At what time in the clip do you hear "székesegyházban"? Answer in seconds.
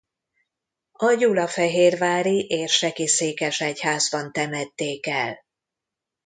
3.07-4.31